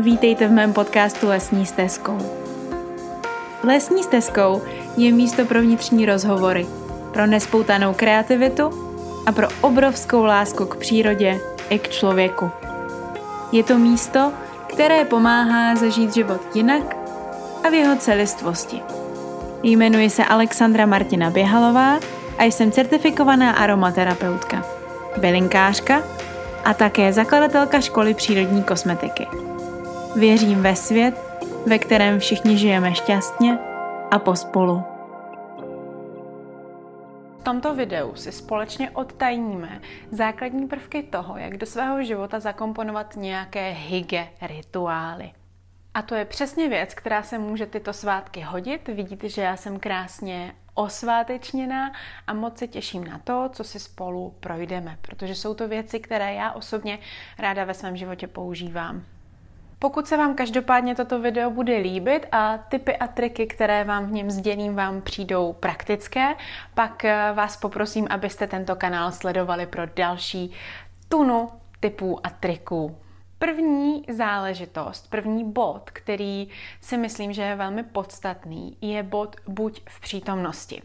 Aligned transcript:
Vítejte 0.00 0.48
v 0.48 0.52
mém 0.52 0.72
podcastu 0.72 1.28
Lesní 1.28 1.66
stezkou. 1.66 2.18
Lesní 3.64 4.02
stezkou 4.02 4.62
je 4.96 5.12
místo 5.12 5.44
pro 5.44 5.60
vnitřní 5.60 6.06
rozhovory, 6.06 6.66
pro 7.12 7.26
nespoutanou 7.26 7.94
kreativitu 7.94 8.70
a 9.26 9.32
pro 9.32 9.48
obrovskou 9.60 10.24
lásku 10.24 10.66
k 10.66 10.76
přírodě 10.76 11.40
i 11.70 11.78
k 11.78 11.88
člověku. 11.88 12.50
Je 13.52 13.62
to 13.62 13.78
místo, 13.78 14.32
které 14.66 15.04
pomáhá 15.04 15.74
zažít 15.74 16.14
život 16.14 16.40
jinak 16.54 16.96
a 17.64 17.68
v 17.68 17.74
jeho 17.74 17.96
celistvosti. 17.96 18.80
Jmenuji 19.62 20.10
se 20.10 20.24
Alexandra 20.24 20.86
Martina 20.86 21.30
Běhalová 21.30 21.98
a 22.38 22.44
jsem 22.44 22.72
certifikovaná 22.72 23.52
aromaterapeutka, 23.52 24.64
bylinkářka 25.16 26.02
a 26.64 26.74
také 26.74 27.12
zakladatelka 27.12 27.80
školy 27.80 28.14
přírodní 28.14 28.62
kosmetiky. 28.62 29.45
Věřím 30.18 30.62
ve 30.62 30.76
svět, 30.76 31.14
ve 31.66 31.78
kterém 31.78 32.18
všichni 32.18 32.58
žijeme 32.58 32.94
šťastně 32.94 33.58
a 34.10 34.18
pospolu. 34.18 34.82
V 37.40 37.44
tomto 37.44 37.74
videu 37.74 38.14
si 38.14 38.32
společně 38.32 38.90
odtajníme 38.90 39.80
základní 40.10 40.68
prvky 40.68 41.02
toho, 41.02 41.36
jak 41.36 41.56
do 41.56 41.66
svého 41.66 42.02
života 42.02 42.40
zakomponovat 42.40 43.16
nějaké 43.16 43.70
hygge 43.70 44.28
rituály. 44.42 45.32
A 45.94 46.02
to 46.02 46.14
je 46.14 46.24
přesně 46.24 46.68
věc, 46.68 46.94
která 46.94 47.22
se 47.22 47.38
může 47.38 47.66
tyto 47.66 47.92
svátky 47.92 48.40
hodit. 48.40 48.88
Vidíte, 48.88 49.28
že 49.28 49.42
já 49.42 49.56
jsem 49.56 49.80
krásně 49.80 50.54
osvátečněná 50.74 51.92
a 52.26 52.34
moc 52.34 52.58
se 52.58 52.68
těším 52.68 53.04
na 53.04 53.18
to, 53.18 53.50
co 53.52 53.64
si 53.64 53.78
spolu 53.78 54.34
projdeme, 54.40 54.98
protože 55.02 55.34
jsou 55.34 55.54
to 55.54 55.68
věci, 55.68 56.00
které 56.00 56.34
já 56.34 56.52
osobně 56.52 56.98
ráda 57.38 57.64
ve 57.64 57.74
svém 57.74 57.96
životě 57.96 58.26
používám. 58.26 59.15
Pokud 59.86 60.06
se 60.06 60.16
vám 60.16 60.34
každopádně 60.34 60.94
toto 60.94 61.20
video 61.20 61.50
bude 61.50 61.76
líbit 61.76 62.26
a 62.32 62.58
typy 62.58 62.96
a 62.96 63.06
triky, 63.06 63.46
které 63.46 63.84
vám 63.84 64.06
v 64.06 64.12
něm 64.12 64.30
sdělím, 64.30 64.74
vám 64.74 65.02
přijdou 65.02 65.52
praktické, 65.52 66.34
pak 66.74 67.04
eh, 67.04 67.32
vás 67.34 67.56
poprosím, 67.56 68.06
abyste 68.10 68.46
tento 68.46 68.76
kanál 68.76 69.12
sledovali 69.12 69.66
pro 69.66 69.82
další 69.96 70.52
tunu 71.08 71.48
typů 71.80 72.26
a 72.26 72.30
triků. 72.30 72.96
První 73.38 74.04
záležitost, 74.08 75.10
první 75.10 75.52
bod, 75.52 75.90
který 75.92 76.48
si 76.80 76.96
myslím, 76.96 77.32
že 77.32 77.42
je 77.42 77.56
velmi 77.56 77.82
podstatný, 77.82 78.76
je 78.80 79.02
bod 79.02 79.36
buď 79.48 79.82
v 79.88 80.00
přítomnosti. 80.00 80.82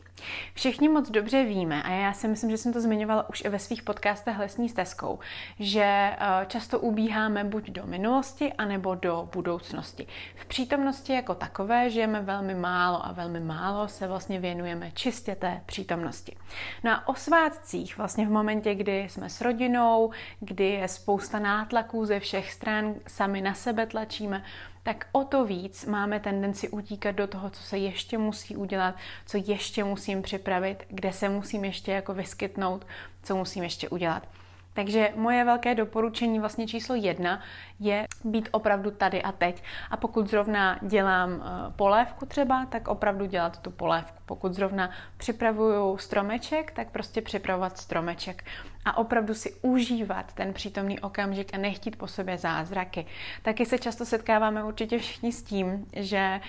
Všichni 0.53 0.89
moc 0.89 1.09
dobře 1.09 1.44
víme, 1.44 1.83
a 1.83 1.89
já 1.89 2.14
si 2.14 2.27
myslím, 2.27 2.52
že 2.52 2.58
jsem 2.58 2.73
to 2.73 2.81
zmiňovala 2.81 3.30
už 3.30 3.41
i 3.45 3.50
ve 3.50 3.59
svých 3.59 3.83
podcastech 3.83 4.39
Lesní 4.39 4.69
stezkou, 4.69 5.19
že 5.59 5.83
eh, 5.83 6.17
často 6.47 6.80
ubíháme 6.80 7.44
buď 7.44 7.69
do 7.69 7.86
minulosti, 7.86 8.53
anebo 8.53 8.95
do 8.95 9.30
budoucnosti. 9.33 10.08
V 10.36 10.45
přítomnosti 10.45 11.13
jako 11.13 11.36
takové 11.36 11.89
žijeme 11.89 12.22
velmi 12.22 12.55
málo 12.55 13.05
a 13.05 13.11
velmi 13.11 13.39
málo 13.39 13.88
se 13.88 14.08
vlastně 14.08 14.39
věnujeme 14.39 14.91
čistě 14.91 15.36
té 15.36 15.61
přítomnosti. 15.66 16.35
No 16.83 16.91
a 16.91 17.08
o 17.08 17.16
svátcích, 17.16 17.97
vlastně 17.97 18.25
v 18.25 18.31
momentě, 18.31 18.75
kdy 18.75 19.08
jsme 19.09 19.30
s 19.30 19.41
rodinou, 19.41 20.11
kdy 20.39 20.69
je 20.69 20.88
spousta 20.88 21.39
nátlaků 21.39 22.06
ze 22.06 22.19
všech 22.19 22.53
stran, 22.53 22.94
sami 23.08 23.41
na 23.41 23.53
sebe 23.53 23.85
tlačíme, 23.85 24.44
tak 24.83 25.07
o 25.11 25.23
to 25.23 25.45
víc 25.45 25.85
máme 25.85 26.19
tendenci 26.19 26.69
utíkat 26.69 27.11
do 27.11 27.27
toho, 27.27 27.49
co 27.49 27.63
se 27.63 27.77
ještě 27.77 28.17
musí 28.17 28.55
udělat, 28.55 28.95
co 29.25 29.38
ještě 29.45 29.83
musím 29.83 30.21
připravit, 30.21 30.83
kde 30.89 31.13
se 31.13 31.29
musím 31.29 31.66
ještě 31.66 31.91
jako 31.91 32.13
vyskytnout, 32.13 32.88
co 33.23 33.35
musím 33.35 33.63
ještě 33.63 33.89
udělat. 33.89 34.28
Takže 34.73 35.13
moje 35.15 35.45
velké 35.45 35.75
doporučení 35.75 36.39
vlastně 36.39 36.67
číslo 36.67 36.95
jedna 36.95 37.41
je 37.79 38.07
být 38.23 38.49
opravdu 38.51 38.91
tady 38.91 39.21
a 39.21 39.31
teď. 39.31 39.63
A 39.91 39.97
pokud 39.97 40.27
zrovna 40.27 40.79
dělám 40.81 41.31
eh, 41.33 41.71
polévku 41.75 42.25
třeba, 42.25 42.65
tak 42.65 42.87
opravdu 42.87 43.25
dělat 43.25 43.57
tu 43.57 43.71
polévku. 43.71 44.17
Pokud 44.25 44.53
zrovna 44.53 44.89
připravuju 45.17 45.97
stromeček, 45.97 46.71
tak 46.71 46.89
prostě 46.89 47.21
připravovat 47.21 47.77
stromeček. 47.77 48.43
A 48.85 48.97
opravdu 48.97 49.33
si 49.33 49.53
užívat 49.61 50.33
ten 50.33 50.53
přítomný 50.53 50.99
okamžik 50.99 51.53
a 51.53 51.57
nechtít 51.57 51.95
po 51.95 52.07
sobě 52.07 52.38
zázraky. 52.38 53.05
Taky 53.41 53.65
se 53.65 53.77
často 53.77 54.05
setkáváme 54.05 54.63
určitě 54.63 54.97
všichni 54.97 55.31
s 55.31 55.43
tím, 55.43 55.85
že 55.95 56.17
eh, 56.17 56.41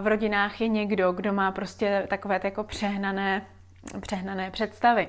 v 0.00 0.06
rodinách 0.06 0.60
je 0.60 0.68
někdo, 0.68 1.12
kdo 1.12 1.32
má 1.32 1.52
prostě 1.52 2.06
takové 2.08 2.40
jako 2.44 2.64
přehnané 2.64 3.46
přehnané 4.00 4.50
představy. 4.50 5.08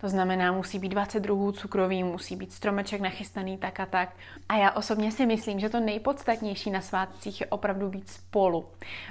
To 0.00 0.08
znamená, 0.08 0.52
musí 0.52 0.78
být 0.78 0.88
20 0.88 1.20
druhů 1.20 1.52
cukroví, 1.52 2.04
musí 2.04 2.36
být 2.36 2.52
stromeček 2.52 3.00
nachystaný 3.00 3.58
tak 3.58 3.80
a 3.80 3.86
tak. 3.86 4.16
A 4.48 4.56
já 4.56 4.70
osobně 4.70 5.12
si 5.12 5.26
myslím, 5.26 5.60
že 5.60 5.68
to 5.68 5.80
nejpodstatnější 5.80 6.70
na 6.70 6.80
svátcích 6.80 7.40
je 7.40 7.46
opravdu 7.46 7.88
být 7.88 8.10
spolu. 8.10 8.68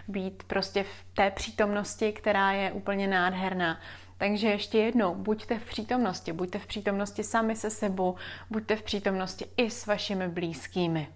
Být 0.07 0.43
prostě 0.43 0.83
v 0.83 1.05
té 1.13 1.31
přítomnosti, 1.31 2.11
která 2.11 2.51
je 2.51 2.71
úplně 2.71 3.07
nádherná. 3.07 3.79
Takže 4.17 4.47
ještě 4.47 4.77
jednou, 4.77 5.15
buďte 5.15 5.59
v 5.59 5.65
přítomnosti, 5.65 6.33
buďte 6.33 6.59
v 6.59 6.67
přítomnosti 6.67 7.23
sami 7.23 7.55
se 7.55 7.69
sebou, 7.69 8.15
buďte 8.49 8.75
v 8.75 8.83
přítomnosti 8.83 9.45
i 9.57 9.69
s 9.69 9.85
vašimi 9.85 10.27
blízkými. 10.27 11.07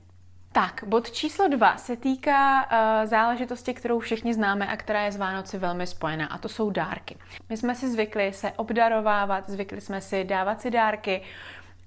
Tak, 0.55 0.83
bod 0.87 1.11
číslo 1.11 1.47
dva 1.47 1.77
se 1.77 1.97
týká 1.97 2.63
uh, 2.63 3.09
záležitosti, 3.09 3.73
kterou 3.73 3.99
všichni 3.99 4.33
známe 4.33 4.67
a 4.67 4.77
která 4.77 5.01
je 5.01 5.11
s 5.11 5.17
Vánoci 5.17 5.57
velmi 5.57 5.87
spojená, 5.87 6.27
a 6.27 6.37
to 6.37 6.49
jsou 6.49 6.69
dárky. 6.69 7.17
My 7.49 7.57
jsme 7.57 7.75
si 7.75 7.91
zvykli 7.91 8.33
se 8.33 8.51
obdarovávat, 8.51 9.49
zvykli 9.49 9.81
jsme 9.81 10.01
si 10.01 10.23
dávat 10.23 10.61
si 10.61 10.71
dárky, 10.71 11.21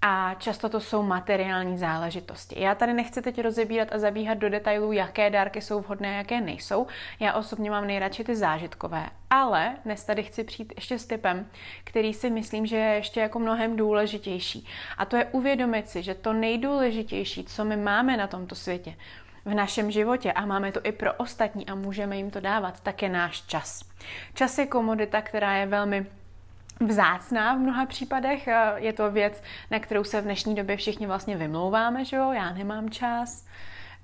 a 0.02 0.34
často 0.38 0.68
to 0.68 0.80
jsou 0.80 1.02
materiální 1.02 1.78
záležitosti. 1.78 2.62
Já 2.62 2.74
tady 2.74 2.92
nechci 2.92 3.22
teď 3.22 3.40
rozebírat 3.40 3.92
a 3.92 3.98
zabíhat 3.98 4.38
do 4.38 4.50
detailů, 4.50 4.92
jaké 4.92 5.30
dárky 5.30 5.60
jsou 5.60 5.80
vhodné, 5.80 6.16
jaké 6.16 6.40
nejsou. 6.40 6.86
Já 7.20 7.32
osobně 7.32 7.70
mám 7.70 7.86
nejradši 7.86 8.24
ty 8.24 8.36
zážitkové. 8.36 9.06
Ale 9.30 9.76
dnes 9.84 10.04
tady 10.04 10.22
chci 10.22 10.44
přijít 10.44 10.72
ještě 10.76 10.98
s 10.98 11.06
typem, 11.06 11.46
který 11.84 12.14
si 12.14 12.30
myslím, 12.30 12.66
že 12.66 12.76
je 12.76 12.94
ještě 12.94 13.20
jako 13.20 13.38
mnohem 13.38 13.76
důležitější. 13.76 14.66
A 14.98 15.04
to 15.04 15.16
je 15.16 15.24
uvědomit 15.24 15.88
si, 15.88 16.02
že 16.02 16.14
to 16.14 16.32
nejdůležitější, 16.32 17.44
co 17.44 17.64
my 17.64 17.76
máme 17.76 18.16
na 18.16 18.26
tomto 18.26 18.54
světě, 18.54 18.94
v 19.44 19.54
našem 19.54 19.90
životě 19.90 20.32
a 20.32 20.46
máme 20.46 20.72
to 20.72 20.80
i 20.84 20.92
pro 20.92 21.14
ostatní 21.14 21.66
a 21.66 21.74
můžeme 21.74 22.16
jim 22.16 22.30
to 22.30 22.40
dávat, 22.40 22.80
tak 22.80 23.02
je 23.02 23.08
náš 23.08 23.42
čas. 23.42 23.84
Čas 24.34 24.58
je 24.58 24.66
komodita, 24.66 25.22
která 25.22 25.56
je 25.56 25.66
velmi 25.66 26.06
vzácná 26.80 27.54
v 27.54 27.58
mnoha 27.58 27.86
případech. 27.86 28.48
Je 28.76 28.92
to 28.92 29.10
věc, 29.10 29.42
na 29.70 29.78
kterou 29.78 30.04
se 30.04 30.20
v 30.20 30.24
dnešní 30.24 30.54
době 30.54 30.76
všichni 30.76 31.06
vlastně 31.06 31.36
vymlouváme, 31.36 32.04
že 32.04 32.16
jo, 32.16 32.32
já 32.32 32.52
nemám 32.52 32.90
čas, 32.90 33.46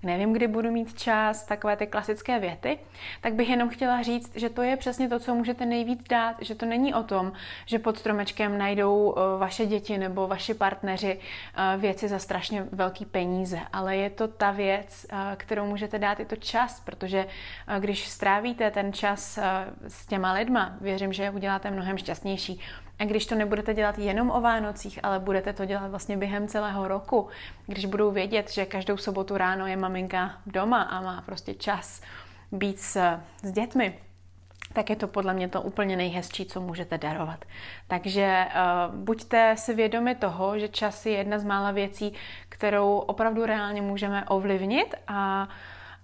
nevím, 0.04 0.32
kdy 0.32 0.48
budu 0.48 0.70
mít 0.70 0.98
čas, 0.98 1.44
takové 1.44 1.76
ty 1.76 1.86
klasické 1.86 2.38
věty, 2.38 2.78
tak 3.20 3.34
bych 3.34 3.48
jenom 3.48 3.68
chtěla 3.68 4.02
říct, 4.02 4.36
že 4.36 4.48
to 4.48 4.62
je 4.62 4.76
přesně 4.76 5.08
to, 5.08 5.18
co 5.18 5.34
můžete 5.34 5.66
nejvíc 5.66 6.08
dát, 6.08 6.36
že 6.40 6.54
to 6.54 6.66
není 6.66 6.94
o 6.94 7.02
tom, 7.02 7.32
že 7.66 7.78
pod 7.78 7.98
stromečkem 7.98 8.58
najdou 8.58 9.14
eh, 9.16 9.38
vaše 9.38 9.66
děti 9.66 9.98
nebo 9.98 10.28
vaši 10.28 10.54
partneři 10.54 11.18
eh, 11.18 11.76
věci 11.78 12.08
za 12.08 12.18
strašně 12.18 12.66
velký 12.72 13.04
peníze, 13.04 13.60
ale 13.72 13.96
je 13.96 14.10
to 14.10 14.28
ta 14.28 14.50
věc, 14.50 15.06
eh, 15.10 15.36
kterou 15.36 15.66
můžete 15.66 15.98
dát 15.98 16.20
i 16.20 16.24
to 16.24 16.36
čas, 16.36 16.80
protože 16.80 17.26
když 17.78 18.08
strávíte 18.08 18.70
ten 18.70 18.92
čas 18.92 19.38
s 19.88 20.06
těma 20.06 20.32
lidma, 20.32 20.76
věřím, 20.80 21.12
že 21.12 21.22
je 21.22 21.30
uděláte 21.30 21.70
mnohem 21.70 21.98
šťastnější. 21.98 22.60
A 22.98 23.04
když 23.04 23.26
to 23.26 23.34
nebudete 23.34 23.74
dělat 23.74 23.98
jenom 23.98 24.30
o 24.30 24.40
Vánocích, 24.40 25.00
ale 25.02 25.18
budete 25.18 25.52
to 25.52 25.64
dělat 25.64 25.90
vlastně 25.90 26.16
během 26.16 26.48
celého 26.48 26.88
roku, 26.88 27.28
když 27.66 27.84
budou 27.84 28.10
vědět, 28.10 28.52
že 28.52 28.66
každou 28.66 28.96
sobotu 28.96 29.36
ráno 29.36 29.66
je 29.66 29.76
maminka 29.76 30.38
doma 30.46 30.82
a 30.82 31.00
má 31.00 31.22
prostě 31.26 31.54
čas 31.54 32.02
být 32.52 32.80
s, 32.80 33.18
s 33.42 33.52
dětmi, 33.52 33.98
tak 34.72 34.90
je 34.90 34.96
to 34.96 35.08
podle 35.08 35.34
mě 35.34 35.48
to 35.48 35.62
úplně 35.62 35.96
nejhezčí, 35.96 36.46
co 36.46 36.60
můžete 36.60 36.98
darovat. 36.98 37.44
Takže 37.88 38.46
uh, 38.46 38.94
buďte 38.94 39.54
si 39.58 39.74
vědomi 39.74 40.14
toho, 40.14 40.58
že 40.58 40.68
čas 40.68 41.06
je 41.06 41.12
jedna 41.12 41.38
z 41.38 41.44
mála 41.44 41.70
věcí, 41.70 42.12
kterou 42.48 42.98
opravdu 42.98 43.46
reálně 43.46 43.82
můžeme 43.82 44.24
ovlivnit 44.24 44.94
a, 45.08 45.48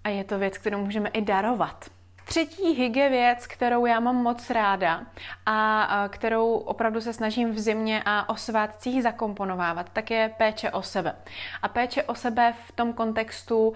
a 0.04 0.08
je 0.08 0.24
to 0.24 0.38
věc, 0.38 0.58
kterou 0.58 0.84
můžeme 0.84 1.08
i 1.08 1.22
darovat. 1.22 1.90
Třetí 2.30 2.72
hygge 2.72 3.08
věc, 3.08 3.46
kterou 3.46 3.86
já 3.86 4.00
mám 4.00 4.16
moc 4.16 4.50
ráda 4.50 5.06
a 5.46 5.88
kterou 6.08 6.52
opravdu 6.52 7.00
se 7.00 7.12
snažím 7.12 7.52
v 7.52 7.58
zimě 7.58 8.02
a 8.06 8.28
o 8.28 8.36
svátcích 8.36 9.02
zakomponovávat, 9.02 9.90
tak 9.92 10.10
je 10.10 10.34
péče 10.36 10.70
o 10.70 10.82
sebe. 10.82 11.16
A 11.62 11.68
péče 11.68 12.02
o 12.02 12.14
sebe 12.14 12.54
v 12.66 12.72
tom 12.72 12.92
kontextu 12.92 13.72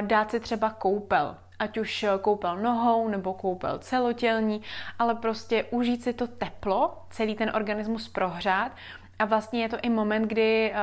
dát 0.00 0.30
si 0.30 0.40
třeba 0.40 0.70
koupel, 0.70 1.36
ať 1.58 1.78
už 1.78 2.04
koupel 2.20 2.56
nohou 2.56 3.08
nebo 3.08 3.34
koupel 3.34 3.78
celotělní, 3.78 4.62
ale 4.98 5.14
prostě 5.14 5.64
užít 5.64 6.02
si 6.02 6.12
to 6.12 6.26
teplo, 6.26 6.98
celý 7.10 7.34
ten 7.34 7.52
organismus 7.54 8.08
prohřát 8.08 8.72
a 9.18 9.24
vlastně 9.24 9.62
je 9.62 9.68
to 9.68 9.76
i 9.82 9.90
moment, 9.90 10.22
kdy 10.22 10.74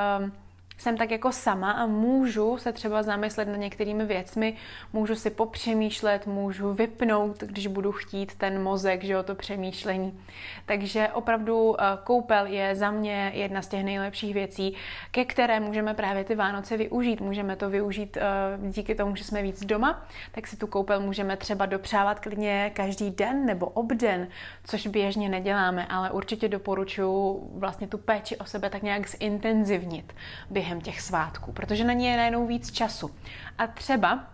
jsem 0.82 0.98
tak 0.98 1.12
jako 1.12 1.32
sama 1.32 1.72
a 1.72 1.86
můžu 1.86 2.58
se 2.58 2.74
třeba 2.74 3.04
zamyslet 3.04 3.48
na 3.48 3.56
některými 3.56 4.06
věcmi, 4.06 4.56
můžu 4.94 5.16
si 5.16 5.30
popřemýšlet, 5.30 6.28
můžu 6.28 6.74
vypnout, 6.74 7.40
když 7.40 7.68
budu 7.68 7.92
chtít 7.92 8.36
ten 8.36 8.64
mozek, 8.64 9.04
že 9.04 9.14
jo, 9.14 9.24
to 9.24 9.36
přemýšlení. 9.36 10.20
Takže 10.66 11.08
opravdu 11.14 11.76
eh, 11.82 11.84
koupel 12.04 12.46
je 12.46 12.76
za 12.76 12.92
mě 12.92 13.32
jedna 13.36 13.62
z 13.62 13.68
těch 13.68 13.84
nejlepších 13.84 14.34
věcí, 14.34 14.76
ke 15.12 15.26
které 15.26 15.60
můžeme 15.60 15.94
právě 15.94 16.24
ty 16.24 16.36
Vánoce 16.36 16.78
využít. 16.78 17.22
Můžeme 17.22 17.56
to 17.56 17.70
využít 17.70 18.18
eh, 18.18 18.22
díky 18.70 18.96
tomu, 18.96 19.16
že 19.16 19.24
jsme 19.24 19.42
víc 19.42 19.66
doma, 19.66 20.06
tak 20.32 20.48
si 20.48 20.58
tu 20.58 20.68
koupel 20.68 21.00
můžeme 21.00 21.38
třeba 21.38 21.66
dopřávat 21.66 22.20
klidně 22.20 22.72
každý 22.74 23.10
den 23.10 23.46
nebo 23.46 23.66
obden, 23.66 24.28
což 24.64 24.88
běžně 24.88 25.30
neděláme, 25.30 25.86
ale 25.86 26.12
určitě 26.12 26.48
doporučuji 26.48 27.50
vlastně 27.54 27.88
tu 27.88 27.98
péči 27.98 28.38
o 28.38 28.46
sebe 28.46 28.70
tak 28.70 28.84
nějak 28.84 29.10
zintenzivnit 29.10 30.14
během 30.50 30.71
těch 30.80 31.02
svátků, 31.02 31.52
protože 31.52 31.84
na 31.84 31.94
ní 31.94 32.06
je 32.06 32.18
najednou 32.18 32.48
víc 32.48 32.72
času. 32.72 33.12
A 33.58 33.68
třeba 33.68 34.32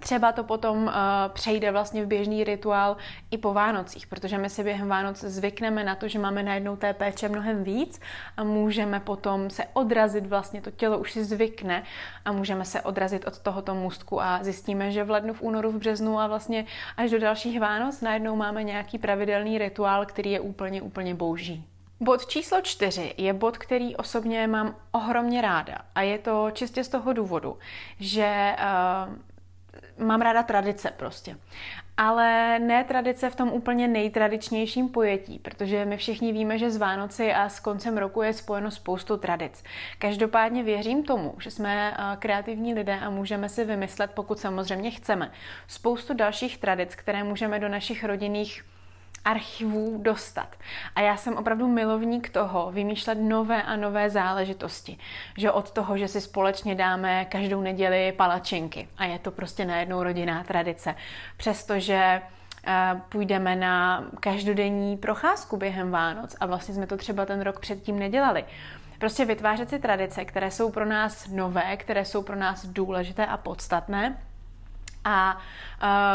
Třeba 0.00 0.32
to 0.32 0.44
potom 0.44 0.84
uh, 0.84 0.92
přejde 1.28 1.72
vlastně 1.72 2.04
v 2.04 2.06
běžný 2.06 2.44
rituál 2.44 2.96
i 3.30 3.38
po 3.38 3.52
Vánocích, 3.52 4.06
protože 4.06 4.38
my 4.38 4.50
si 4.50 4.64
během 4.64 4.88
Vánoc 4.88 5.24
zvykneme 5.24 5.84
na 5.84 5.94
to, 5.94 6.08
že 6.08 6.18
máme 6.18 6.42
najednou 6.42 6.76
té 6.76 6.94
péče 6.94 7.28
mnohem 7.28 7.64
víc 7.64 8.00
a 8.36 8.44
můžeme 8.44 9.00
potom 9.00 9.50
se 9.50 9.64
odrazit, 9.72 10.26
vlastně 10.26 10.62
to 10.62 10.70
tělo 10.70 10.98
už 10.98 11.12
si 11.12 11.24
zvykne 11.24 11.82
a 12.24 12.32
můžeme 12.32 12.64
se 12.64 12.80
odrazit 12.80 13.26
od 13.26 13.38
tohoto 13.38 13.74
můstku 13.74 14.22
a 14.22 14.38
zjistíme, 14.42 14.90
že 14.90 15.04
v 15.04 15.10
lednu, 15.10 15.34
v 15.34 15.42
únoru, 15.42 15.72
v 15.72 15.78
březnu 15.78 16.18
a 16.18 16.26
vlastně 16.26 16.64
až 16.96 17.10
do 17.10 17.18
dalších 17.18 17.60
Vánoc 17.60 18.00
najednou 18.00 18.36
máme 18.36 18.62
nějaký 18.62 18.98
pravidelný 18.98 19.58
rituál, 19.58 20.06
který 20.06 20.30
je 20.30 20.40
úplně, 20.40 20.82
úplně 20.82 21.14
boží. 21.14 21.64
Bod 22.00 22.26
číslo 22.26 22.60
čtyři 22.60 23.14
je 23.16 23.32
bod, 23.32 23.58
který 23.58 23.96
osobně 23.96 24.46
mám 24.46 24.76
ohromně 24.92 25.42
ráda 25.42 25.78
a 25.94 26.02
je 26.02 26.18
to 26.18 26.50
čistě 26.52 26.84
z 26.84 26.88
toho 26.88 27.12
důvodu, 27.12 27.58
že 28.00 28.56
uh, 28.58 30.06
mám 30.06 30.20
ráda 30.20 30.42
tradice 30.42 30.92
prostě. 30.96 31.36
Ale 31.96 32.58
ne 32.58 32.84
tradice 32.84 33.30
v 33.30 33.36
tom 33.36 33.48
úplně 33.48 33.88
nejtradičnějším 33.88 34.88
pojetí, 34.88 35.38
protože 35.38 35.84
my 35.84 35.96
všichni 35.96 36.32
víme, 36.32 36.58
že 36.58 36.70
z 36.70 36.76
Vánoci 36.76 37.32
a 37.32 37.48
s 37.48 37.60
koncem 37.60 37.98
roku 37.98 38.22
je 38.22 38.32
spojeno 38.32 38.70
spoustu 38.70 39.16
tradic. 39.16 39.64
Každopádně 39.98 40.62
věřím 40.62 41.02
tomu, 41.02 41.34
že 41.38 41.50
jsme 41.50 41.96
kreativní 42.18 42.74
lidé 42.74 42.98
a 43.00 43.10
můžeme 43.10 43.48
si 43.48 43.64
vymyslet, 43.64 44.10
pokud 44.14 44.38
samozřejmě 44.38 44.90
chceme, 44.90 45.30
spoustu 45.66 46.14
dalších 46.14 46.58
tradic, 46.58 46.94
které 46.94 47.24
můžeme 47.24 47.58
do 47.58 47.68
našich 47.68 48.04
rodinných 48.04 48.64
archivů 49.28 49.98
dostat. 50.02 50.56
A 50.94 51.00
já 51.00 51.16
jsem 51.16 51.36
opravdu 51.36 51.68
milovník 51.68 52.30
toho 52.30 52.72
vymýšlet 52.72 53.14
nové 53.14 53.62
a 53.62 53.76
nové 53.76 54.10
záležitosti. 54.10 54.98
Že 55.36 55.50
od 55.50 55.70
toho, 55.70 55.98
že 55.98 56.08
si 56.08 56.20
společně 56.20 56.74
dáme 56.74 57.24
každou 57.24 57.60
neděli 57.60 58.12
palačinky 58.12 58.88
a 58.96 59.04
je 59.04 59.18
to 59.18 59.30
prostě 59.30 59.64
najednou 59.64 60.02
rodinná 60.02 60.44
tradice. 60.44 60.94
Přestože 61.36 62.22
eh, 62.66 63.00
půjdeme 63.08 63.56
na 63.56 64.04
každodenní 64.20 64.96
procházku 64.96 65.56
během 65.56 65.90
Vánoc 65.90 66.36
a 66.40 66.46
vlastně 66.46 66.74
jsme 66.74 66.86
to 66.86 66.96
třeba 66.96 67.26
ten 67.26 67.40
rok 67.40 67.60
předtím 67.60 67.98
nedělali. 67.98 68.44
Prostě 68.98 69.24
vytvářet 69.24 69.70
si 69.70 69.78
tradice, 69.78 70.24
které 70.24 70.50
jsou 70.50 70.70
pro 70.70 70.84
nás 70.84 71.28
nové, 71.28 71.76
které 71.76 72.04
jsou 72.04 72.22
pro 72.22 72.36
nás 72.36 72.66
důležité 72.66 73.26
a 73.26 73.36
podstatné 73.36 74.16
a 75.04 75.36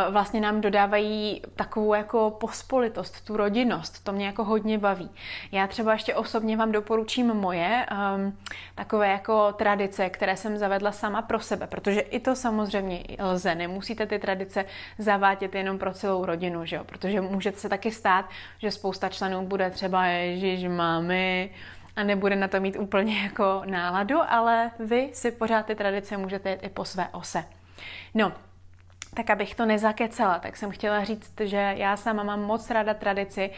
uh, 0.07 0.13
vlastně 0.13 0.41
nám 0.41 0.61
dodávají 0.61 1.41
takovou 1.55 1.93
jako 1.93 2.31
pospolitost, 2.39 3.25
tu 3.25 3.37
rodinnost. 3.37 4.03
To 4.03 4.11
mě 4.11 4.25
jako 4.25 4.43
hodně 4.43 4.77
baví. 4.77 5.09
Já 5.51 5.67
třeba 5.67 5.93
ještě 5.93 6.15
osobně 6.15 6.57
vám 6.57 6.71
doporučím 6.71 7.27
moje 7.27 7.85
um, 7.91 8.37
takové 8.75 9.07
jako 9.07 9.53
tradice, 9.53 10.09
které 10.09 10.37
jsem 10.37 10.57
zavedla 10.57 10.91
sama 10.91 11.21
pro 11.21 11.39
sebe, 11.39 11.67
protože 11.67 11.99
i 11.99 12.19
to 12.19 12.35
samozřejmě 12.35 13.03
lze. 13.19 13.55
Nemusíte 13.55 14.05
ty 14.05 14.19
tradice 14.19 14.65
zavádět 14.97 15.55
jenom 15.55 15.77
pro 15.77 15.93
celou 15.93 16.25
rodinu, 16.25 16.65
že 16.65 16.75
jo? 16.75 16.83
protože 16.83 17.21
můžete 17.21 17.57
se 17.57 17.69
taky 17.69 17.91
stát, 17.91 18.25
že 18.57 18.71
spousta 18.71 19.09
členů 19.09 19.47
bude 19.47 19.69
třeba 19.69 20.05
Ježíš, 20.05 20.69
máme, 20.69 21.47
a 21.95 22.03
nebude 22.03 22.35
na 22.35 22.47
to 22.47 22.59
mít 22.59 22.77
úplně 22.79 23.23
jako 23.23 23.61
náladu, 23.65 24.19
ale 24.27 24.71
vy 24.79 25.09
si 25.13 25.31
pořád 25.31 25.65
ty 25.65 25.75
tradice 25.75 26.17
můžete 26.17 26.49
jít 26.49 26.59
i 26.63 26.69
po 26.69 26.85
své 26.85 27.07
ose. 27.11 27.43
No, 28.13 28.31
tak 29.13 29.29
abych 29.29 29.55
to 29.55 29.65
nezakecela, 29.65 30.39
tak 30.39 30.57
jsem 30.57 30.71
chtěla 30.71 31.03
říct, 31.03 31.33
že 31.39 31.73
já 31.77 31.97
sama 31.97 32.23
mám 32.23 32.41
moc 32.41 32.69
ráda 32.69 32.93
tradici, 32.93 33.51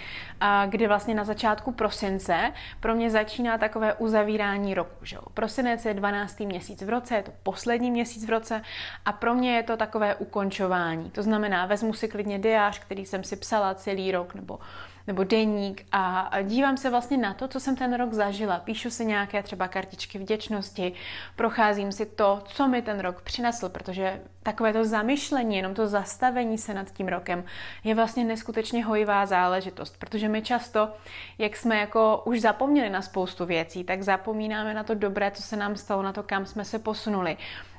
kdy 0.66 0.88
vlastně 0.88 1.16
na 1.16 1.24
začátku 1.24 1.72
prosince 1.72 2.52
pro 2.80 2.96
mě 2.96 3.10
začíná 3.10 3.57
takové 3.57 3.94
uzavírání 3.94 4.74
roku. 4.74 5.06
Že? 5.06 5.18
Prosinec 5.34 5.86
je 5.86 5.94
12. 5.94 6.40
měsíc 6.40 6.81
v 6.81 6.90
roce, 6.90 7.16
je 7.16 7.24
to 7.24 7.31
poslední 7.44 7.92
měsíc 7.92 8.25
v 8.25 8.30
roce 8.30 8.62
a 9.06 9.12
pro 9.12 9.34
mě 9.34 9.56
je 9.56 9.63
to 9.63 9.78
takové 9.78 10.16
ukončování. 10.16 11.12
To 11.12 11.24
znamená, 11.24 11.66
vezmu 11.66 11.94
si 11.94 12.07
klidně 12.07 12.40
diář, 12.40 12.80
který 12.80 13.06
jsem 13.06 13.24
si 13.24 13.36
psala 13.36 13.74
celý 13.74 14.12
rok, 14.12 14.36
nebo 14.36 14.60
nebo 15.07 15.24
deník 15.24 15.86
a 15.92 16.30
dívám 16.44 16.78
se 16.78 16.90
vlastně 16.90 17.18
na 17.18 17.34
to, 17.34 17.48
co 17.48 17.60
jsem 17.60 17.75
ten 17.75 17.94
rok 17.94 18.13
zažila. 18.13 18.60
Píšu 18.60 18.90
si 18.90 19.06
nějaké 19.06 19.44
třeba 19.44 19.68
kartičky 19.68 20.18
vděčnosti, 20.18 20.94
procházím 21.36 21.92
si 21.92 22.06
to, 22.06 22.42
co 22.46 22.68
mi 22.68 22.81
ten 22.81 23.00
rok 23.00 23.22
přinesl, 23.22 23.69
protože 23.69 24.22
takové 24.44 24.74
to 24.74 24.86
zamyšlení, 24.86 25.57
jenom 25.57 25.74
to 25.74 25.88
zastavení 25.88 26.57
se 26.57 26.74
nad 26.74 26.92
tím 26.92 27.07
rokem 27.07 27.44
je 27.84 27.96
vlastně 27.96 28.24
neskutečně 28.24 28.86
hojivá 28.86 29.25
záležitost, 29.25 29.98
protože 30.00 30.30
my 30.30 30.42
často, 30.42 30.90
jak 31.38 31.56
jsme 31.56 31.78
jako 31.78 32.22
už 32.25 32.42
zapomněli 32.42 32.90
na 32.90 33.02
spoustu 33.02 33.46
věcí, 33.46 33.84
tak 33.84 34.02
zapomínáme 34.02 34.74
na 34.74 34.84
to 34.84 34.96
dobré, 34.96 35.31
co 35.31 35.42
se 35.42 35.56
nám 35.56 35.75
stalo, 35.75 36.04
na 36.04 36.13
to, 36.13 36.24
kam 36.24 36.46
jsme 36.46 36.66
se 36.66 36.80
posunuli. 36.80 37.38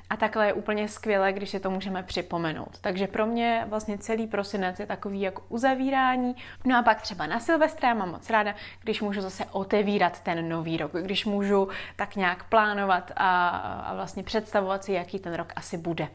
A 0.09 0.17
takhle 0.17 0.47
je 0.47 0.53
úplně 0.53 0.87
skvělé, 0.87 1.33
když 1.33 1.49
si 1.49 1.59
to 1.59 1.69
můžeme 1.69 2.03
připomenout. 2.03 2.79
Takže 2.81 3.07
pro 3.07 3.25
mě 3.25 3.65
vlastně 3.69 3.97
celý 3.97 4.27
prosinec 4.27 4.79
je 4.79 4.85
takový 4.85 5.21
jako 5.21 5.43
uzavírání. 5.49 6.35
No 6.65 6.77
a 6.77 6.83
pak 6.83 7.01
třeba 7.01 7.25
na 7.25 7.39
Silvestra 7.39 7.93
mám 7.93 8.11
moc 8.11 8.29
ráda, 8.29 8.55
když 8.83 9.01
můžu 9.01 9.21
zase 9.21 9.45
otevírat 9.51 10.19
ten 10.19 10.49
nový 10.49 10.77
rok, 10.77 10.91
když 11.01 11.25
můžu 11.25 11.67
tak 11.95 12.15
nějak 12.15 12.43
plánovat 12.43 13.11
a, 13.15 13.47
a 13.49 13.93
vlastně 13.93 14.23
představovat 14.23 14.83
si, 14.83 14.93
jaký 14.93 15.19
ten 15.19 15.33
rok 15.33 15.53
asi 15.55 15.77
bude. 15.77 16.07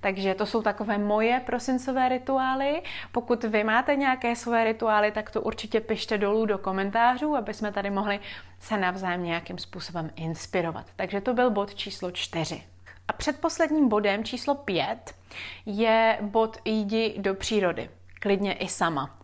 Takže 0.00 0.34
to 0.34 0.46
jsou 0.46 0.62
takové 0.62 0.98
moje 0.98 1.40
prosincové 1.46 2.08
rituály. 2.08 2.82
Pokud 3.12 3.44
vy 3.44 3.64
máte 3.64 3.96
nějaké 3.96 4.36
své 4.36 4.64
rituály, 4.64 5.12
tak 5.12 5.30
to 5.30 5.42
určitě 5.42 5.80
pište 5.80 6.18
dolů 6.18 6.46
do 6.46 6.58
komentářů, 6.58 7.36
aby 7.36 7.54
jsme 7.54 7.72
tady 7.72 7.90
mohli 7.90 8.20
se 8.60 8.78
navzájem 8.78 9.24
nějakým 9.24 9.58
způsobem 9.58 10.10
inspirovat. 10.16 10.86
Takže 10.96 11.20
to 11.20 11.34
byl 11.34 11.50
bod 11.50 11.74
číslo 11.74 12.10
čtyři. 12.10 12.71
A 13.12 13.14
předposledním 13.14 13.88
bodem 13.88 14.24
číslo 14.24 14.54
pět 14.54 15.14
je 15.66 16.18
bod 16.20 16.56
jdi 16.64 17.14
do 17.18 17.34
přírody, 17.34 17.90
klidně 18.20 18.52
i 18.52 18.68
sama. 18.68 19.18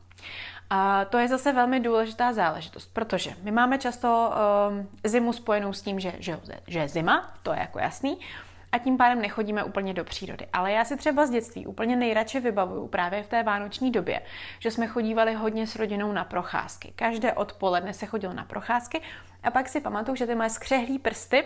A 0.70 1.04
to 1.04 1.18
je 1.18 1.28
zase 1.28 1.52
velmi 1.52 1.80
důležitá 1.80 2.32
záležitost, 2.32 2.90
protože 2.92 3.34
my 3.42 3.50
máme 3.50 3.78
často 3.78 4.32
um, 4.70 4.88
zimu 5.04 5.32
spojenou 5.32 5.72
s 5.72 5.82
tím, 5.82 6.00
že, 6.00 6.12
že, 6.18 6.40
že 6.66 6.78
je 6.78 6.88
zima, 6.88 7.32
to 7.42 7.52
je 7.52 7.58
jako 7.58 7.78
jasný, 7.78 8.18
a 8.72 8.78
tím 8.78 8.96
pádem 8.96 9.20
nechodíme 9.20 9.64
úplně 9.64 9.94
do 9.94 10.04
přírody. 10.04 10.46
Ale 10.52 10.72
já 10.72 10.84
si 10.84 10.96
třeba 10.96 11.26
z 11.26 11.30
dětství 11.30 11.66
úplně 11.66 11.96
nejradši 11.96 12.40
vybavuju 12.40 12.88
právě 12.88 13.22
v 13.22 13.28
té 13.28 13.42
vánoční 13.42 13.90
době, 13.90 14.22
že 14.58 14.70
jsme 14.70 14.86
chodívali 14.86 15.34
hodně 15.34 15.66
s 15.66 15.76
rodinou 15.76 16.12
na 16.12 16.24
procházky. 16.24 16.92
Každé 16.96 17.32
odpoledne 17.32 17.94
se 17.94 18.06
chodilo 18.06 18.32
na 18.34 18.44
procházky 18.44 19.00
a 19.42 19.50
pak 19.50 19.68
si 19.68 19.80
pamatuju, 19.80 20.16
že 20.16 20.26
ty 20.26 20.34
moje 20.34 20.50
skřehlý 20.50 20.98
prsty 20.98 21.44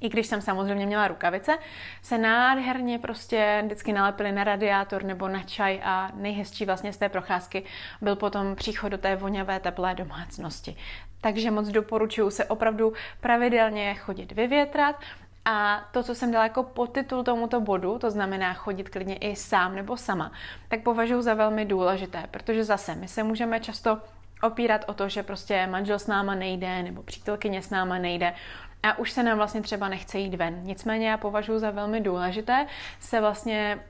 i 0.00 0.08
když 0.08 0.26
jsem 0.26 0.40
samozřejmě 0.40 0.86
měla 0.86 1.08
rukavice, 1.08 1.58
se 2.02 2.18
nádherně 2.18 2.98
prostě 2.98 3.62
vždycky 3.64 3.92
nalepily 3.92 4.32
na 4.32 4.44
radiátor 4.44 5.04
nebo 5.04 5.28
na 5.28 5.42
čaj 5.42 5.80
a 5.84 6.10
nejhezčí 6.14 6.64
vlastně 6.64 6.92
z 6.92 6.96
té 6.96 7.08
procházky 7.08 7.64
byl 8.00 8.16
potom 8.16 8.56
příchod 8.56 8.92
do 8.92 8.98
té 8.98 9.16
voňavé 9.16 9.60
teplé 9.60 9.94
domácnosti. 9.94 10.76
Takže 11.20 11.50
moc 11.50 11.68
doporučuji 11.68 12.30
se 12.30 12.44
opravdu 12.44 12.92
pravidelně 13.20 13.94
chodit 13.94 14.32
vyvětrat 14.32 14.96
a 15.44 15.88
to, 15.92 16.02
co 16.02 16.14
jsem 16.14 16.32
dala 16.32 16.44
jako 16.44 16.62
podtitul 16.62 17.24
tomuto 17.24 17.60
bodu, 17.60 17.98
to 17.98 18.10
znamená 18.10 18.54
chodit 18.54 18.88
klidně 18.88 19.16
i 19.16 19.36
sám 19.36 19.74
nebo 19.74 19.96
sama, 19.96 20.32
tak 20.68 20.82
považuji 20.82 21.22
za 21.22 21.34
velmi 21.34 21.64
důležité, 21.64 22.24
protože 22.30 22.64
zase 22.64 22.94
my 22.94 23.08
se 23.08 23.22
můžeme 23.22 23.60
často 23.60 23.98
opírat 24.42 24.84
o 24.86 24.94
to, 24.94 25.08
že 25.08 25.22
prostě 25.22 25.66
manžel 25.66 25.98
s 25.98 26.06
náma 26.06 26.34
nejde 26.34 26.82
nebo 26.82 27.02
přítelkyně 27.02 27.62
s 27.62 27.70
náma 27.70 27.98
nejde 27.98 28.34
a 28.82 28.98
už 28.98 29.10
se 29.10 29.22
nám 29.22 29.36
vlastně 29.36 29.62
třeba 29.62 29.88
nechce 29.88 30.18
jít 30.18 30.34
ven. 30.34 30.60
Nicméně 30.62 31.08
já 31.08 31.16
považuji 31.16 31.58
za 31.58 31.70
velmi 31.70 32.00
důležité 32.00 32.66
se 33.00 33.20
vlastně 33.20 33.80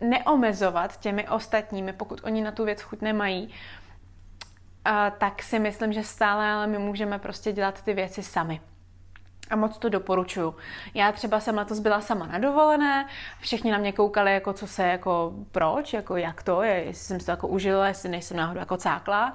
neomezovat 0.00 1.00
těmi 1.00 1.28
ostatními, 1.28 1.92
pokud 1.92 2.20
oni 2.24 2.42
na 2.42 2.52
tu 2.52 2.64
věc 2.64 2.82
chuť 2.82 3.00
nemají, 3.00 3.54
tak 5.18 5.42
si 5.42 5.58
myslím, 5.58 5.92
že 5.92 6.02
stále 6.02 6.50
ale 6.50 6.66
my 6.66 6.78
můžeme 6.78 7.18
prostě 7.18 7.52
dělat 7.52 7.82
ty 7.82 7.94
věci 7.94 8.22
sami. 8.22 8.60
A 9.50 9.56
moc 9.56 9.78
to 9.78 9.88
doporučuju. 9.88 10.56
Já 10.94 11.12
třeba 11.12 11.40
jsem 11.40 11.58
letos 11.58 11.78
byla 11.78 12.00
sama 12.00 12.26
na 12.26 12.38
dovolené, 12.38 13.08
všichni 13.40 13.72
na 13.72 13.78
mě 13.78 13.92
koukali, 13.92 14.34
jako 14.34 14.52
co 14.52 14.66
se, 14.66 14.82
jako 14.82 15.32
proč, 15.52 15.92
jako 15.92 16.16
jak 16.16 16.42
to 16.42 16.62
je, 16.62 16.74
jestli 16.74 17.04
jsem 17.04 17.20
si 17.20 17.26
to 17.26 17.32
jako 17.32 17.48
užila, 17.48 17.88
jestli 17.88 18.08
nejsem 18.08 18.36
náhodou 18.36 18.60
jako 18.60 18.76
cákla 18.76 19.34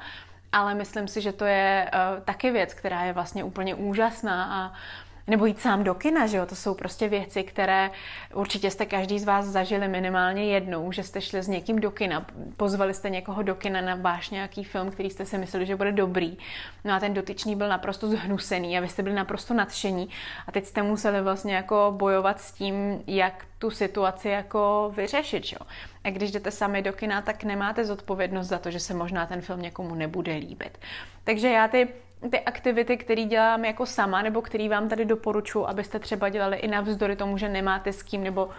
ale 0.51 0.75
myslím 0.75 1.07
si, 1.07 1.21
že 1.21 1.31
to 1.31 1.45
je 1.45 1.91
uh, 1.93 2.23
taky 2.23 2.51
věc, 2.51 2.73
která 2.73 3.03
je 3.03 3.13
vlastně 3.13 3.43
úplně 3.43 3.75
úžasná 3.75 4.43
a 4.45 4.73
Nebo 5.29 5.45
jít 5.45 5.59
sám 5.59 5.83
do 5.83 5.93
kina, 5.93 6.27
že 6.27 6.37
jo? 6.37 6.45
To 6.45 6.55
jsou 6.55 6.73
prostě 6.73 7.07
věci, 7.07 7.43
které 7.43 7.91
určitě 8.33 8.71
jste 8.71 8.85
každý 8.85 9.19
z 9.19 9.23
vás 9.23 9.45
zažili 9.45 9.87
minimálně 9.87 10.45
jednou, 10.45 10.91
že 10.91 11.03
jste 11.03 11.21
šli 11.21 11.43
s 11.43 11.47
někým 11.47 11.79
do 11.79 11.91
kina, 11.91 12.25
pozvali 12.57 12.93
jste 12.93 13.09
někoho 13.09 13.43
do 13.43 13.55
kina 13.55 13.81
na 13.81 13.95
váš 13.95 14.29
nějaký 14.29 14.63
film, 14.63 14.91
který 14.91 15.09
jste 15.09 15.25
si 15.25 15.37
mysleli, 15.37 15.65
že 15.65 15.75
bude 15.75 15.91
dobrý. 15.91 16.37
No 16.83 16.93
a 16.93 16.99
ten 16.99 17.13
dotyčný 17.13 17.55
byl 17.55 17.69
naprosto 17.69 18.07
zhnusený 18.07 18.77
a 18.77 18.81
vy 18.81 18.87
jste 18.87 19.03
byli 19.03 19.15
naprosto 19.15 19.53
nadšení 19.53 20.09
a 20.47 20.51
teď 20.51 20.65
jste 20.65 20.83
museli 20.83 21.21
vlastně 21.21 21.55
jako 21.55 21.93
bojovat 21.97 22.41
s 22.41 22.51
tím, 22.51 23.03
jak 23.07 23.45
tu 23.59 23.71
situaci 23.71 24.29
jako 24.29 24.91
vyřešit, 24.95 25.51
jo? 25.51 25.67
A 26.03 26.09
když 26.09 26.31
jdete 26.31 26.51
sami 26.51 26.81
do 26.81 26.93
kina, 26.93 27.21
tak 27.21 27.43
nemáte 27.43 27.85
zodpovědnost 27.85 28.47
za 28.47 28.59
to, 28.59 28.71
že 28.71 28.79
se 28.79 28.93
možná 28.93 29.25
ten 29.25 29.41
film 29.41 29.61
někomu 29.61 29.95
nebude 29.95 30.35
líbit. 30.35 30.77
Takže 31.23 31.49
já 31.49 31.67
ty 31.67 31.87
ty 32.31 32.39
aktivity, 32.39 32.97
které 32.97 33.23
dělám 33.23 33.65
jako 33.65 33.85
sama, 33.85 34.21
nebo 34.21 34.41
který 34.41 34.69
vám 34.69 34.89
tady 34.89 35.05
doporučuji, 35.05 35.65
abyste 35.65 35.99
třeba 35.99 36.29
dělali 36.29 36.57
i 36.57 36.67
navzdory 36.67 37.15
tomu, 37.15 37.37
že 37.37 37.49
nemáte 37.49 37.93
s 37.93 38.03
kým, 38.03 38.23
nebo 38.23 38.49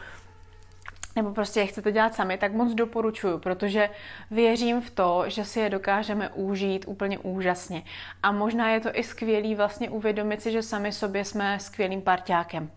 nebo 1.16 1.32
prostě 1.32 1.60
je 1.60 1.66
chcete 1.66 1.92
dělat 1.92 2.14
sami, 2.14 2.38
tak 2.38 2.52
moc 2.52 2.74
doporučuju, 2.74 3.38
protože 3.38 3.90
věřím 4.30 4.80
v 4.80 4.90
to, 4.90 5.24
že 5.26 5.44
si 5.44 5.60
je 5.60 5.70
dokážeme 5.70 6.28
užít 6.28 6.84
úplně 6.88 7.18
úžasně. 7.18 7.82
A 8.22 8.32
možná 8.32 8.70
je 8.70 8.80
to 8.80 8.88
i 8.92 9.02
skvělý 9.02 9.54
vlastně 9.54 9.90
uvědomit 9.90 10.42
si, 10.42 10.52
že 10.52 10.62
sami 10.62 10.92
sobě 10.92 11.24
jsme 11.24 11.58
skvělým 11.60 12.02
parťákem. 12.02 12.70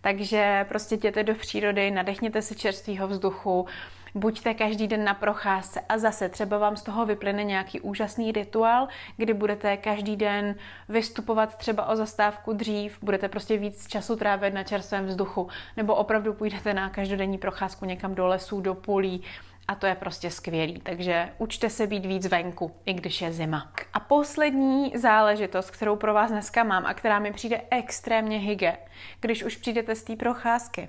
Takže 0.00 0.66
prostě 0.68 0.94
jděte 0.94 1.22
do 1.22 1.34
přírody, 1.34 1.90
nadechněte 1.90 2.42
si 2.42 2.56
čerstvého 2.56 3.08
vzduchu, 3.08 3.66
buďte 4.14 4.54
každý 4.54 4.86
den 4.88 5.04
na 5.04 5.14
procházce 5.14 5.80
a 5.88 5.98
zase 5.98 6.28
třeba 6.28 6.58
vám 6.58 6.76
z 6.76 6.82
toho 6.82 7.06
vyplyne 7.06 7.44
nějaký 7.44 7.80
úžasný 7.80 8.32
rituál, 8.32 8.88
kdy 9.16 9.34
budete 9.34 9.76
každý 9.76 10.16
den 10.16 10.54
vystupovat 10.88 11.56
třeba 11.56 11.86
o 11.86 11.96
zastávku 11.96 12.52
dřív, 12.52 12.98
budete 13.02 13.28
prostě 13.28 13.56
víc 13.56 13.86
času 13.86 14.16
trávit 14.16 14.54
na 14.54 14.64
čerstvém 14.64 15.06
vzduchu, 15.06 15.48
nebo 15.76 15.94
opravdu 15.94 16.34
půjdete 16.34 16.74
na 16.74 16.90
každodenní 16.90 17.38
procházku 17.38 17.84
někam 17.84 18.14
do 18.14 18.26
lesů, 18.26 18.60
do 18.60 18.74
polí, 18.74 19.22
a 19.68 19.74
to 19.74 19.86
je 19.86 19.94
prostě 19.94 20.30
skvělý. 20.30 20.80
Takže 20.80 21.28
učte 21.38 21.70
se 21.70 21.86
být 21.86 22.06
víc 22.06 22.26
venku, 22.26 22.76
i 22.86 22.92
když 22.92 23.20
je 23.20 23.32
zima. 23.32 23.72
A 23.92 24.00
poslední 24.00 24.92
záležitost, 24.96 25.70
kterou 25.70 25.96
pro 25.96 26.14
vás 26.14 26.30
dneska 26.30 26.64
mám 26.64 26.86
a 26.86 26.94
která 26.94 27.18
mi 27.18 27.32
přijde 27.32 27.60
extrémně 27.70 28.38
hyge, 28.38 28.76
když 29.20 29.44
už 29.44 29.56
přijdete 29.56 29.94
z 29.94 30.02
té 30.02 30.16
procházky, 30.16 30.88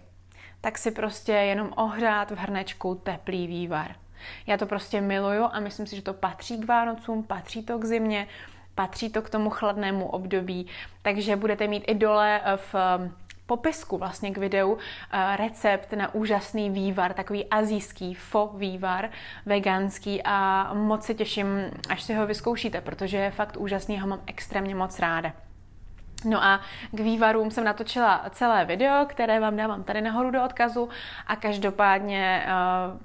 tak 0.61 0.77
si 0.77 0.91
prostě 0.91 1.31
jenom 1.31 1.73
ohřát 1.75 2.31
v 2.31 2.37
hrnečku 2.37 2.95
teplý 2.95 3.47
vývar. 3.47 3.95
Já 4.47 4.57
to 4.57 4.65
prostě 4.65 5.01
miluju 5.01 5.43
a 5.51 5.59
myslím 5.59 5.87
si, 5.87 5.95
že 5.95 6.01
to 6.01 6.13
patří 6.13 6.57
k 6.57 6.65
Vánocům, 6.65 7.23
patří 7.23 7.63
to 7.63 7.79
k 7.79 7.85
zimě, 7.85 8.27
patří 8.75 9.09
to 9.09 9.21
k 9.21 9.29
tomu 9.29 9.49
chladnému 9.49 10.07
období, 10.07 10.67
takže 11.01 11.35
budete 11.35 11.67
mít 11.67 11.83
i 11.87 11.95
dole 11.95 12.41
v 12.55 12.75
um, 12.75 13.15
popisku 13.45 13.97
vlastně 13.97 14.31
k 14.31 14.37
videu 14.37 14.71
uh, 14.73 14.79
recept 15.35 15.93
na 15.93 16.13
úžasný 16.13 16.69
vývar, 16.69 17.13
takový 17.13 17.45
azijský 17.45 18.13
fo 18.13 18.51
vývar, 18.55 19.09
veganský 19.45 20.21
a 20.23 20.69
moc 20.73 21.05
se 21.05 21.13
těším, 21.13 21.47
až 21.89 22.03
si 22.03 22.13
ho 22.13 22.27
vyzkoušíte, 22.27 22.81
protože 22.81 23.17
je 23.17 23.31
fakt 23.31 23.57
úžasný, 23.57 23.99
ho 23.99 24.07
mám 24.07 24.21
extrémně 24.27 24.75
moc 24.75 24.99
ráda. 24.99 25.33
No 26.25 26.43
a 26.43 26.61
k 26.91 26.99
vývarům 26.99 27.51
jsem 27.51 27.63
natočila 27.63 28.25
celé 28.29 28.65
video, 28.65 29.05
které 29.05 29.39
vám 29.39 29.55
dávám 29.55 29.83
tady 29.83 30.01
nahoru 30.01 30.31
do 30.31 30.45
odkazu. 30.45 30.89
A 31.27 31.35
každopádně 31.35 32.45
eh, 32.45 32.51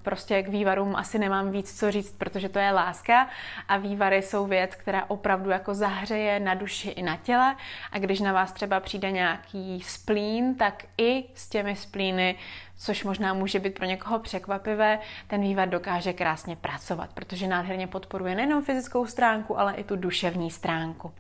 prostě 0.03 0.43
k 0.43 0.49
vývarům 0.49 0.97
asi 0.97 1.19
nemám 1.19 1.51
víc 1.51 1.79
co 1.79 1.91
říct, 1.91 2.13
protože 2.19 2.49
to 2.49 2.59
je 2.59 2.71
láska. 2.71 3.29
A 3.69 3.77
vývary 3.77 4.23
jsou 4.23 4.47
věc, 4.47 4.75
která 4.75 5.05
opravdu 5.09 5.51
jako 5.51 5.75
zahřeje 5.75 6.41
na 6.41 6.55
duši 6.55 6.91
i 6.91 7.03
na 7.03 7.17
těle. 7.17 7.57
A 7.93 7.99
když 7.99 8.21
na 8.21 8.33
vás 8.33 8.53
třeba 8.53 8.81
přijde 8.81 9.11
nějaký 9.11 9.81
splín, 9.81 10.55
tak 10.55 10.85
i 10.99 11.25
s 11.35 11.49
těmi 11.49 11.77
splíny 11.77 12.37
což 12.77 13.05
možná 13.05 13.35
může 13.35 13.61
být 13.61 13.75
pro 13.75 13.87
někoho 13.87 14.19
překvapivé, 14.19 14.99
ten 15.27 15.41
vývar 15.41 15.69
dokáže 15.69 16.13
krásně 16.13 16.57
pracovat, 16.57 17.13
protože 17.15 17.47
nádherně 17.47 17.87
podporuje 17.87 18.35
nejenom 18.35 18.65
fyzickou 18.65 19.07
stránku, 19.07 19.59
ale 19.59 19.75
i 19.75 19.85
tu 19.85 19.97
duševní 19.97 20.51
stránku. 20.51 21.13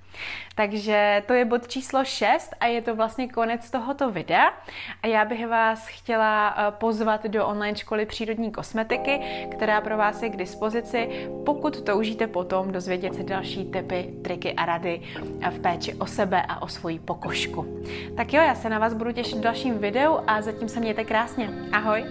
Takže 0.54 1.22
to 1.26 1.32
je 1.32 1.44
bod 1.44 1.68
číslo 1.68 2.04
6 2.04 2.50
a 2.60 2.66
je 2.66 2.82
to 2.82 2.96
vlastně 2.96 3.28
konec 3.28 3.70
tohoto 3.70 4.10
videa. 4.10 4.54
A 5.02 5.06
já 5.06 5.24
bych 5.24 5.46
vás 5.46 5.86
chtěla 5.86 6.54
eh, 6.56 6.70
pozvat 6.70 7.26
do 7.26 7.46
online 7.46 7.76
školy 7.76 8.06
přírodní 8.06 8.52
kosmetiky, 8.52 9.20
která 9.50 9.80
pro 9.80 9.96
vás 9.96 10.22
je 10.22 10.30
k 10.30 10.36
dispozici, 10.36 11.28
pokud 11.46 11.80
toužíte 11.80 12.26
potom 12.26 12.72
dozvědět 12.72 13.14
se 13.14 13.22
další 13.22 13.64
typy, 13.64 14.14
triky 14.22 14.52
a 14.52 14.64
rady 14.64 15.02
v 15.50 15.58
péči 15.60 15.94
o 15.94 16.06
sebe 16.06 16.42
a 16.48 16.62
o 16.62 16.68
svoji 16.68 16.98
pokožku. 16.98 17.84
Tak 18.16 18.32
jo, 18.32 18.42
já 18.42 18.54
se 18.54 18.68
na 18.68 18.78
vás 18.78 18.94
budu 18.94 19.12
těšit 19.12 19.38
v 19.38 19.40
dalším 19.40 19.78
videu 19.78 20.18
a 20.26 20.42
zatím 20.42 20.68
se 20.68 20.80
mějte 20.80 21.04
krásně. 21.04 21.50
Ahoj! 21.72 22.04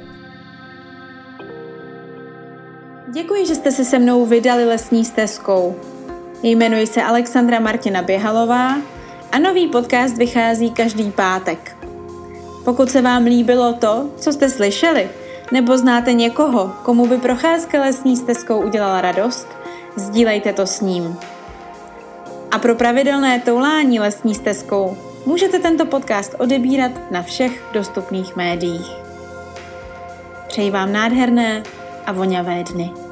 Děkuji, 3.13 3.45
že 3.45 3.55
jste 3.55 3.71
se 3.71 3.85
se 3.85 3.99
mnou 3.99 4.25
vydali 4.25 4.65
lesní 4.65 5.05
stezkou. 5.05 5.75
Jmenuji 6.45 6.87
se 6.87 7.03
Alexandra 7.03 7.59
Martina 7.59 8.01
Běhalová 8.01 8.77
a 9.31 9.39
nový 9.39 9.67
podcast 9.67 10.17
vychází 10.17 10.71
každý 10.71 11.11
pátek. 11.11 11.77
Pokud 12.65 12.91
se 12.91 13.01
vám 13.01 13.23
líbilo 13.23 13.73
to, 13.73 14.09
co 14.17 14.33
jste 14.33 14.49
slyšeli, 14.49 15.09
nebo 15.51 15.77
znáte 15.77 16.13
někoho, 16.13 16.71
komu 16.83 17.07
by 17.07 17.17
procházka 17.17 17.81
lesní 17.81 18.17
stezkou 18.17 18.61
udělala 18.61 19.01
radost, 19.01 19.47
sdílejte 19.95 20.53
to 20.53 20.67
s 20.67 20.81
ním. 20.81 21.17
A 22.51 22.59
pro 22.59 22.75
pravidelné 22.75 23.39
toulání 23.39 23.99
lesní 23.99 24.35
stezkou 24.35 24.97
můžete 25.25 25.59
tento 25.59 25.85
podcast 25.85 26.35
odebírat 26.37 27.11
na 27.11 27.21
všech 27.21 27.63
dostupných 27.73 28.35
médiích. 28.35 28.91
Přeji 30.47 30.71
vám 30.71 30.93
nádherné 30.93 31.63
a 32.05 32.11
voňavé 32.11 32.63
dny. 32.63 33.02